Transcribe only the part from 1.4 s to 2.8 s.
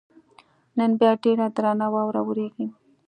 درنه واوره ورېږي.